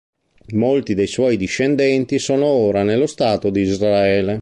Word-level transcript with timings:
Molti 0.55 0.95
dei 0.95 1.05
suoi 1.05 1.37
discendenti 1.37 2.17
sono 2.17 2.45
ora 2.47 2.81
nello 2.81 3.05
stato 3.05 3.51
di 3.51 3.61
Israele. 3.61 4.39